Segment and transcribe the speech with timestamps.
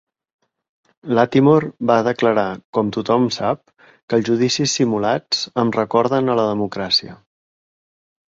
[1.17, 2.45] Lattimore va declarar,
[2.77, 3.61] com tothom sap,
[3.91, 7.15] que els judicis simulats "em recorden a la democràcia".